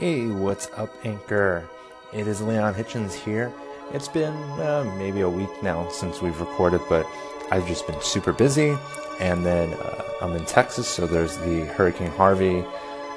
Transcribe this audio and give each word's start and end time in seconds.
Hey, 0.00 0.28
what's 0.28 0.66
up, 0.78 0.88
Anchor? 1.04 1.68
It 2.10 2.26
is 2.26 2.40
Leon 2.40 2.72
Hitchens 2.72 3.12
here. 3.12 3.52
It's 3.92 4.08
been 4.08 4.32
uh, 4.58 4.90
maybe 4.96 5.20
a 5.20 5.28
week 5.28 5.50
now 5.62 5.90
since 5.90 6.22
we've 6.22 6.40
recorded, 6.40 6.80
but 6.88 7.06
I've 7.50 7.68
just 7.68 7.86
been 7.86 8.00
super 8.00 8.32
busy. 8.32 8.78
And 9.20 9.44
then 9.44 9.74
uh, 9.74 10.02
I'm 10.22 10.34
in 10.36 10.46
Texas, 10.46 10.88
so 10.88 11.06
there's 11.06 11.36
the 11.36 11.66
Hurricane 11.66 12.12
Harvey, 12.12 12.64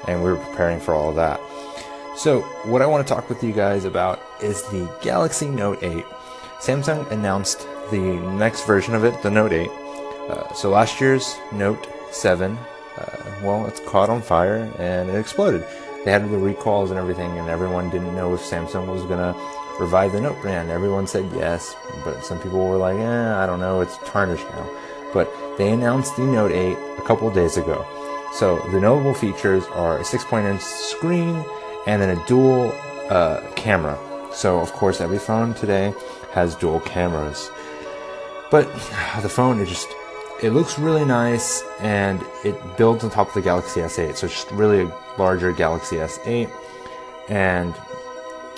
and 0.06 0.22
we're 0.22 0.36
preparing 0.36 0.78
for 0.78 0.92
all 0.92 1.08
of 1.08 1.16
that. 1.16 1.40
So, 2.18 2.42
what 2.64 2.82
I 2.82 2.86
want 2.86 3.08
to 3.08 3.14
talk 3.14 3.30
with 3.30 3.42
you 3.42 3.52
guys 3.52 3.86
about 3.86 4.20
is 4.42 4.62
the 4.64 4.86
Galaxy 5.00 5.48
Note 5.48 5.82
8. 5.82 6.04
Samsung 6.58 7.10
announced 7.10 7.66
the 7.92 8.20
next 8.36 8.66
version 8.66 8.94
of 8.94 9.04
it, 9.04 9.22
the 9.22 9.30
Note 9.30 9.54
8. 9.54 9.70
Uh, 10.28 10.52
so, 10.52 10.68
last 10.68 11.00
year's 11.00 11.34
Note 11.50 11.88
7, 12.10 12.58
uh, 12.98 13.40
well, 13.42 13.64
it's 13.66 13.80
caught 13.80 14.10
on 14.10 14.20
fire 14.20 14.70
and 14.78 15.08
it 15.08 15.18
exploded 15.18 15.66
they 16.04 16.10
had 16.10 16.28
the 16.30 16.38
recalls 16.38 16.90
and 16.90 16.98
everything, 16.98 17.38
and 17.38 17.48
everyone 17.48 17.90
didn't 17.90 18.14
know 18.14 18.34
if 18.34 18.40
Samsung 18.40 18.86
was 18.86 19.02
gonna 19.04 19.34
revive 19.78 20.12
the 20.12 20.20
Note 20.20 20.40
brand. 20.40 20.70
Everyone 20.70 21.06
said 21.06 21.30
yes, 21.34 21.74
but 22.04 22.24
some 22.24 22.38
people 22.40 22.66
were 22.66 22.76
like, 22.76 22.96
eh, 22.96 23.34
I 23.36 23.46
don't 23.46 23.60
know, 23.60 23.80
it's 23.80 23.98
tarnished 24.04 24.46
now. 24.50 24.70
But 25.12 25.32
they 25.58 25.70
announced 25.70 26.16
the 26.16 26.22
Note 26.22 26.52
8 26.52 26.76
a 26.98 27.02
couple 27.02 27.30
days 27.30 27.56
ago. 27.56 27.86
So 28.34 28.58
the 28.72 28.80
notable 28.80 29.14
features 29.14 29.64
are 29.66 29.98
a 29.98 30.02
6.0 30.02 30.50
inch 30.50 30.60
screen 30.60 31.44
and 31.86 32.02
then 32.02 32.18
a 32.18 32.26
dual 32.26 32.72
uh, 33.08 33.40
camera. 33.54 33.98
So 34.32 34.58
of 34.58 34.72
course, 34.72 35.00
every 35.00 35.18
phone 35.18 35.54
today 35.54 35.94
has 36.32 36.56
dual 36.56 36.80
cameras. 36.80 37.50
But 38.50 38.64
the 39.22 39.28
phone, 39.28 39.60
is 39.60 39.68
just 39.68 39.88
it 40.44 40.52
looks 40.52 40.78
really 40.78 41.06
nice 41.06 41.64
and 41.80 42.22
it 42.44 42.54
builds 42.76 43.02
on 43.02 43.08
top 43.08 43.28
of 43.28 43.34
the 43.34 43.40
Galaxy 43.40 43.80
S8. 43.80 44.14
So 44.14 44.26
it's 44.26 44.34
just 44.34 44.50
really 44.50 44.82
a 44.82 44.92
larger 45.16 45.52
Galaxy 45.52 45.96
S8 45.96 46.50
and 47.30 47.74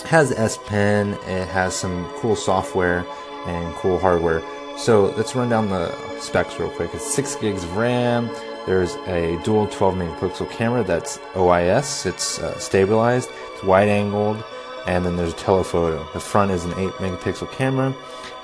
has 0.05 0.33
S 0.33 0.59
Pen. 0.67 1.13
It 1.27 1.47
has 1.47 1.77
some 1.77 2.11
cool 2.17 2.35
software 2.35 3.07
and 3.47 3.73
cool 3.77 4.01
hardware. 4.01 4.43
So 4.77 5.15
let's 5.17 5.37
run 5.37 5.49
down 5.49 5.69
the 5.69 5.95
specs 6.19 6.59
real 6.59 6.71
quick. 6.71 6.91
It's 6.93 7.15
6 7.15 7.37
gigs 7.37 7.63
of 7.63 7.77
RAM. 7.77 8.31
There's 8.67 8.97
a 9.07 9.41
dual 9.45 9.69
12 9.69 9.95
megapixel 9.95 10.51
camera 10.51 10.83
that's 10.83 11.19
OIS. 11.35 12.05
It's 12.05 12.41
uh, 12.41 12.59
stabilized. 12.59 13.31
It's 13.55 13.63
wide 13.63 13.89
angled. 13.89 14.43
And 14.89 15.07
then 15.07 15.15
there's 15.15 15.35
a 15.35 15.37
telephoto. 15.37 16.05
The 16.13 16.21
front 16.21 16.51
is 16.51 16.65
an 16.65 16.73
8 16.73 16.91
megapixel 16.95 17.53
camera. 17.53 17.95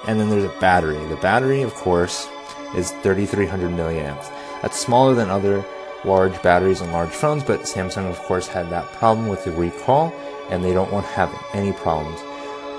And 0.07 0.21
then 0.21 0.31
there's 0.31 0.45
a 0.45 0.61
battery. 0.61 1.05
The 1.07 1.17
battery, 1.17 1.63
of 1.63 1.75
course, 1.75 2.29
is 2.77 2.91
3300 3.03 3.71
milliamps. 3.71 4.31
That's 4.63 4.79
smaller 4.79 5.15
than 5.15 5.31
other 5.31 5.65
large 6.05 6.41
batteries 6.43 6.81
on 6.81 6.93
large 6.93 7.11
phones, 7.11 7.45
but 7.45 7.61
Samsung, 7.61 8.09
of 8.11 8.19
course, 8.21 8.47
had 8.47 8.71
that 8.71 8.91
problem 8.93 9.29
with 9.29 9.45
the 9.45 9.53
recall, 9.53 10.13
and 10.51 10.65
they 10.65 10.73
don't 10.73 10.93
want 10.93 11.07
to 11.07 11.13
have 11.13 11.33
any 11.53 11.73
problems. 11.73 12.21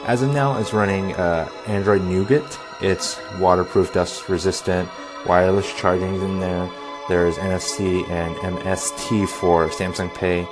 As 0.06 0.22
of 0.22 0.34
now, 0.34 0.58
it's 0.58 0.74
running 0.74 1.14
uh, 1.16 1.50
Android 1.68 2.02
Nougat. 2.02 2.60
It's 2.82 3.20
waterproof, 3.40 3.94
dust 3.94 4.28
resistant, 4.28 4.90
wireless 5.26 5.74
charging 5.76 6.16
in 6.16 6.40
there. 6.40 6.70
There's 7.08 7.38
NFC 7.38 8.08
and 8.10 8.36
MST 8.36 9.28
for 9.28 9.70
Samsung 9.70 10.14
Pay. 10.14 10.48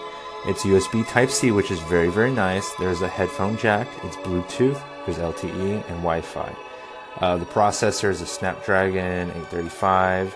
It's 0.46 0.64
USB 0.64 1.08
Type 1.08 1.30
C, 1.30 1.52
which 1.52 1.70
is 1.70 1.80
very, 1.82 2.10
very 2.10 2.32
nice. 2.32 2.74
There's 2.76 3.02
a 3.02 3.08
headphone 3.08 3.58
jack. 3.58 3.88
It's 4.04 4.16
Bluetooth. 4.18 4.82
There's 5.06 5.18
LTE 5.18 5.76
and 5.90 5.98
Wi 5.98 6.22
Fi. 6.22 6.71
Uh, 7.20 7.38
the 7.38 7.46
processor 7.46 8.10
is 8.10 8.22
a 8.22 8.26
Snapdragon 8.26 9.30
835, 9.30 10.36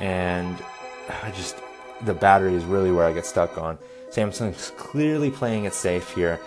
and 0.00 0.56
I 1.22 1.30
just 1.30 1.56
the 2.02 2.14
battery 2.14 2.54
is 2.54 2.64
really 2.64 2.90
where 2.90 3.06
I 3.06 3.12
get 3.12 3.26
stuck 3.26 3.58
on. 3.58 3.78
Samsung's 4.10 4.72
clearly 4.76 5.30
playing 5.30 5.64
it 5.64 5.74
safe 5.74 6.14
here, 6.14 6.40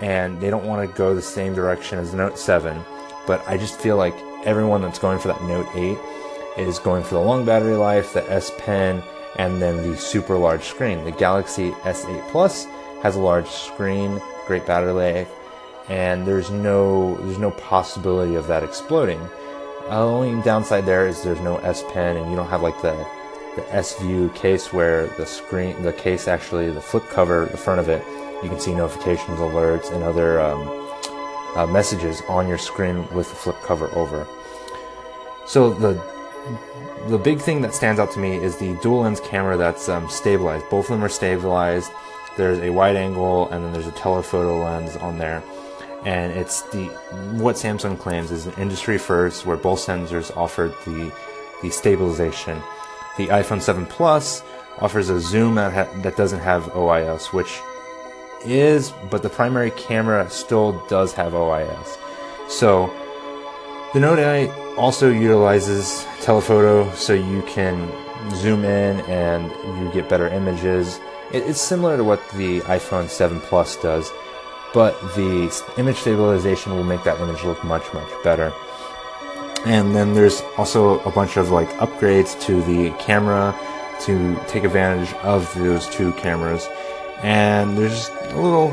and 0.00 0.40
they 0.40 0.50
don't 0.50 0.64
want 0.64 0.88
to 0.88 0.96
go 0.96 1.14
the 1.14 1.22
same 1.22 1.54
direction 1.54 1.98
as 1.98 2.12
the 2.12 2.16
Note 2.16 2.38
7. 2.38 2.82
But 3.26 3.42
I 3.46 3.56
just 3.56 3.80
feel 3.80 3.96
like 3.96 4.14
everyone 4.44 4.82
that's 4.82 4.98
going 4.98 5.18
for 5.18 5.28
that 5.28 5.42
Note 5.42 5.68
8 5.74 5.98
is 6.58 6.78
going 6.78 7.02
for 7.02 7.14
the 7.14 7.20
long 7.20 7.44
battery 7.44 7.74
life, 7.74 8.12
the 8.12 8.30
S 8.30 8.52
Pen, 8.58 9.02
and 9.36 9.60
then 9.60 9.90
the 9.90 9.96
super 9.96 10.36
large 10.36 10.62
screen. 10.64 11.04
The 11.04 11.12
Galaxy 11.12 11.70
S8 11.82 12.30
Plus 12.30 12.66
has 13.02 13.16
a 13.16 13.20
large 13.20 13.48
screen, 13.48 14.20
great 14.46 14.66
battery 14.66 14.92
life, 14.92 15.28
and 15.88 16.26
there's 16.26 16.50
no 16.50 17.16
there's 17.16 17.38
no 17.38 17.50
possibility 17.52 18.34
of 18.34 18.46
that 18.46 18.62
exploding. 18.62 19.20
Uh, 19.88 20.02
only 20.02 20.42
downside 20.42 20.86
there 20.86 21.06
is 21.06 21.22
there's 21.22 21.40
no 21.40 21.58
S 21.58 21.84
Pen, 21.92 22.16
and 22.16 22.30
you 22.30 22.36
don't 22.36 22.48
have 22.48 22.62
like 22.62 22.80
the 22.80 23.06
the 23.56 23.74
S 23.74 23.98
View 24.00 24.30
case 24.30 24.72
where 24.72 25.06
the 25.18 25.26
screen, 25.26 25.80
the 25.82 25.92
case 25.92 26.26
actually, 26.26 26.70
the 26.70 26.80
flip 26.80 27.04
cover, 27.08 27.46
the 27.46 27.56
front 27.56 27.80
of 27.80 27.88
it, 27.88 28.04
you 28.42 28.48
can 28.48 28.58
see 28.58 28.74
notifications, 28.74 29.38
alerts, 29.38 29.92
and 29.92 30.02
other 30.02 30.40
um, 30.40 30.68
uh, 31.54 31.66
messages 31.66 32.22
on 32.28 32.48
your 32.48 32.58
screen 32.58 33.06
with 33.14 33.28
the 33.28 33.36
flip 33.36 33.56
cover 33.62 33.88
over. 33.94 34.26
So 35.46 35.72
the 35.72 36.02
the 37.08 37.18
big 37.18 37.38
thing 37.38 37.60
that 37.60 37.74
stands 37.74 38.00
out 38.00 38.10
to 38.12 38.18
me 38.18 38.36
is 38.36 38.56
the 38.56 38.74
dual 38.82 39.02
lens 39.02 39.20
camera 39.20 39.58
that's 39.58 39.88
um, 39.90 40.08
stabilized. 40.08 40.68
Both 40.70 40.86
of 40.86 40.92
them 40.92 41.04
are 41.04 41.08
stabilized. 41.10 41.92
There's 42.38 42.58
a 42.58 42.70
wide 42.70 42.96
angle 42.96 43.48
and 43.50 43.62
then 43.62 43.72
there's 43.72 43.86
a 43.86 43.92
telephoto 43.92 44.64
lens 44.64 44.96
on 44.96 45.18
there 45.18 45.42
and 46.04 46.32
it's 46.32 46.62
the 46.70 46.86
what 47.38 47.56
Samsung 47.56 47.98
claims 47.98 48.30
is 48.30 48.46
an 48.46 48.54
industry 48.54 48.98
first, 48.98 49.46
where 49.46 49.56
both 49.56 49.80
sensors 49.80 50.34
offered 50.36 50.74
the 50.84 51.12
the 51.62 51.70
stabilization. 51.70 52.60
The 53.16 53.28
iPhone 53.28 53.62
7 53.62 53.86
Plus 53.86 54.42
offers 54.80 55.08
a 55.08 55.20
zoom 55.20 55.54
that 55.54 55.72
ha- 55.72 56.02
that 56.02 56.16
doesn't 56.16 56.40
have 56.40 56.64
OIS, 56.74 57.32
which 57.32 57.60
is, 58.44 58.92
but 59.10 59.22
the 59.22 59.30
primary 59.30 59.70
camera 59.72 60.28
still 60.28 60.84
does 60.88 61.12
have 61.14 61.32
OIS. 61.32 61.98
So 62.48 62.92
the 63.94 64.00
Note 64.00 64.18
8 64.18 64.50
also 64.76 65.10
utilizes 65.10 66.04
telephoto, 66.20 66.90
so 66.92 67.14
you 67.14 67.42
can 67.42 67.90
zoom 68.32 68.64
in 68.64 69.00
and 69.02 69.50
you 69.78 69.90
get 69.92 70.08
better 70.08 70.28
images. 70.28 70.98
It, 71.32 71.44
it's 71.44 71.60
similar 71.60 71.96
to 71.96 72.04
what 72.04 72.20
the 72.30 72.60
iPhone 72.62 73.08
7 73.08 73.40
Plus 73.40 73.76
does 73.76 74.10
but 74.74 75.00
the 75.14 75.64
image 75.78 75.96
stabilization 75.98 76.74
will 76.74 76.84
make 76.84 77.04
that 77.04 77.18
image 77.20 77.44
look 77.44 77.62
much, 77.64 77.94
much 77.94 78.10
better. 78.24 78.52
And 79.64 79.94
then 79.94 80.12
there's 80.12 80.42
also 80.58 80.98
a 81.00 81.10
bunch 81.10 81.38
of 81.38 81.50
like 81.50 81.70
upgrades 81.74 82.38
to 82.42 82.60
the 82.62 82.90
camera 82.98 83.56
to 84.00 84.38
take 84.48 84.64
advantage 84.64 85.14
of 85.22 85.52
those 85.54 85.88
two 85.88 86.12
cameras. 86.14 86.68
And 87.22 87.78
there's 87.78 88.10
little 88.34 88.68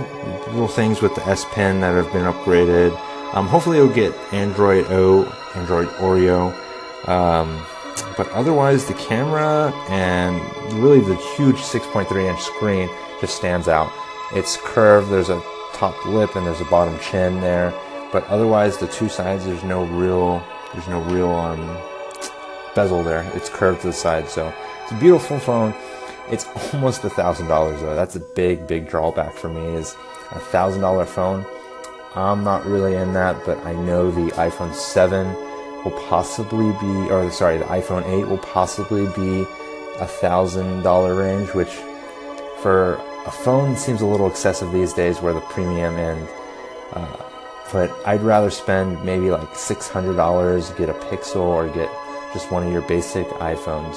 little 0.48 0.68
things 0.68 1.02
with 1.02 1.16
the 1.16 1.26
S 1.26 1.46
Pen 1.52 1.80
that 1.82 1.96
have 1.96 2.12
been 2.12 2.26
upgraded. 2.26 2.92
Um, 3.34 3.48
hopefully, 3.48 3.78
it'll 3.78 3.94
get 3.94 4.14
Android 4.34 4.88
O, 4.90 5.24
Android 5.56 5.88
Oreo. 6.00 6.52
Um, 7.08 7.64
but 8.18 8.30
otherwise, 8.32 8.86
the 8.86 8.94
camera 8.96 9.72
and 9.88 10.42
really 10.74 11.00
the 11.00 11.16
huge 11.38 11.58
6.3 11.58 12.30
inch 12.30 12.42
screen 12.42 12.90
just 13.22 13.38
stands 13.38 13.68
out. 13.68 13.92
It's 14.34 14.58
curved. 14.58 15.10
There's 15.10 15.30
a 15.30 15.42
top 15.82 16.06
lip 16.06 16.36
and 16.36 16.46
there's 16.46 16.62
a 16.62 16.66
bottom 16.66 16.98
chin 17.00 17.42
there. 17.42 17.74
But 18.12 18.24
otherwise, 18.28 18.78
the 18.78 18.86
two 18.86 19.10
sides, 19.10 19.46
there's 19.46 19.64
no 19.64 19.84
real, 19.86 20.44
there's 20.74 20.88
no 20.88 21.02
real 21.02 21.32
um, 21.32 21.76
bezel 22.76 23.04
there. 23.04 23.24
It's 23.34 23.50
curved 23.50 23.82
to 23.82 23.88
the 23.88 23.94
side, 23.94 24.30
so 24.30 24.54
it's 24.84 24.92
a 24.92 25.00
beautiful 25.00 25.40
phone. 25.40 25.74
It's 26.30 26.46
almost 26.74 27.04
a 27.04 27.10
thousand 27.10 27.48
dollars 27.48 27.82
though. 27.82 27.96
That's 27.96 28.16
a 28.16 28.20
big, 28.20 28.68
big 28.68 28.88
drawback 28.88 29.34
for 29.34 29.50
me. 29.50 29.76
Is 29.76 29.96
a 30.30 30.40
thousand 30.40 30.82
dollar 30.82 31.06
phone. 31.06 31.46
I'm 32.14 32.44
not 32.44 32.64
really 32.66 32.94
in 32.94 33.14
that, 33.14 33.44
but 33.44 33.58
I 33.66 33.74
know 33.74 34.12
the 34.12 34.32
iPhone 34.34 34.76
7 34.76 35.34
will 35.84 35.98
possibly 36.10 36.72
be, 36.82 37.10
or 37.10 37.32
sorry, 37.32 37.58
the 37.58 37.64
iPhone 37.66 38.06
8 38.06 38.28
will 38.28 38.38
possibly 38.38 39.08
be 39.16 39.48
a 39.98 40.06
thousand 40.06 40.84
dollar 40.84 41.16
range, 41.16 41.54
which 41.56 41.74
for 42.62 43.02
a 43.26 43.32
phone 43.32 43.76
seems 43.76 44.02
a 44.02 44.06
little 44.06 44.28
excessive 44.28 44.72
these 44.72 44.94
days 44.94 45.22
where 45.22 45.34
the 45.34 45.42
premium 45.42 45.96
and 45.98 46.28
uh, 46.94 47.32
but 47.72 47.90
I'd 48.06 48.22
rather 48.22 48.50
spend 48.50 49.04
maybe 49.04 49.32
like 49.32 49.48
$600 49.54 50.78
get 50.78 50.90
a 50.90 50.94
Pixel 50.94 51.38
or 51.38 51.70
get 51.70 51.90
just 52.34 52.52
one 52.52 52.66
of 52.66 52.72
your 52.72 52.82
basic 52.82 53.28
iPhones. 53.28 53.96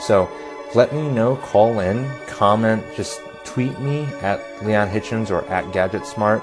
So 0.00 0.28
let 0.74 0.92
me 0.92 1.08
know, 1.08 1.36
call 1.36 1.80
in, 1.80 2.10
comment, 2.26 2.84
just 2.96 3.20
tweet 3.44 3.78
me 3.80 4.02
at 4.20 4.40
Leon 4.64 4.88
Hitchens 4.88 5.30
or 5.30 5.44
at 5.46 5.64
GadgetSmart. 5.72 6.42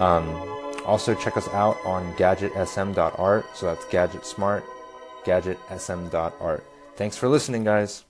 Um, 0.00 0.28
also 0.84 1.14
check 1.14 1.36
us 1.36 1.48
out 1.48 1.78
on 1.84 2.12
gadgetsm.art. 2.14 3.56
So 3.56 3.66
that's 3.66 3.84
GadgetSmart, 3.86 4.62
gadgetsm.art. 5.24 6.64
Thanks 6.96 7.16
for 7.16 7.28
listening, 7.28 7.64
guys. 7.64 8.04